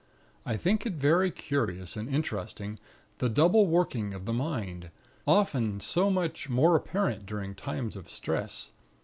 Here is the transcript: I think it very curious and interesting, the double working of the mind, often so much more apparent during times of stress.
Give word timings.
I 0.47 0.57
think 0.57 0.87
it 0.87 0.93
very 0.95 1.29
curious 1.29 1.95
and 1.95 2.09
interesting, 2.09 2.79
the 3.19 3.29
double 3.29 3.67
working 3.67 4.15
of 4.15 4.25
the 4.25 4.33
mind, 4.33 4.89
often 5.27 5.79
so 5.79 6.09
much 6.09 6.49
more 6.49 6.75
apparent 6.75 7.27
during 7.27 7.53
times 7.53 7.95
of 7.95 8.09
stress. 8.09 8.71